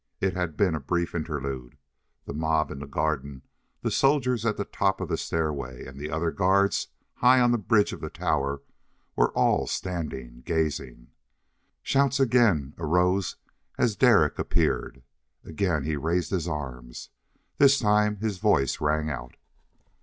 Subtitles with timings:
[0.19, 1.77] It had been a brief interlude.
[2.25, 3.43] The mob in the garden,
[3.83, 7.59] the soldiers at the top of the stairway, and the other guards high on the
[7.59, 8.63] bridge of the tower
[9.15, 11.09] were all standing gazing.
[11.83, 13.35] Shouts again arose
[13.77, 15.03] as Derek appeared.
[15.43, 17.09] Again he raised his arms.
[17.59, 19.35] This time his voice rang out.